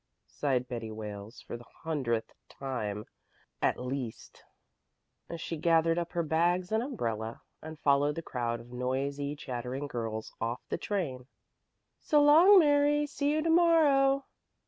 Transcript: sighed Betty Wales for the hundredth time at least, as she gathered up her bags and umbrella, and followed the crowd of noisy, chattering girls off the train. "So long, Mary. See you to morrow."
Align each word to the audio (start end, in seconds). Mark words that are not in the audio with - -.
sighed 0.25 0.67
Betty 0.67 0.89
Wales 0.89 1.41
for 1.45 1.57
the 1.57 1.63
hundredth 1.83 2.33
time 2.49 3.05
at 3.61 3.77
least, 3.79 4.43
as 5.29 5.39
she 5.39 5.55
gathered 5.57 5.99
up 5.99 6.13
her 6.13 6.23
bags 6.23 6.71
and 6.71 6.81
umbrella, 6.81 7.39
and 7.61 7.77
followed 7.81 8.15
the 8.15 8.23
crowd 8.23 8.59
of 8.59 8.71
noisy, 8.71 9.35
chattering 9.35 9.85
girls 9.85 10.33
off 10.41 10.61
the 10.69 10.77
train. 10.79 11.27
"So 11.99 12.19
long, 12.19 12.57
Mary. 12.57 13.05
See 13.05 13.31
you 13.31 13.43
to 13.43 13.51
morrow." 13.51 14.25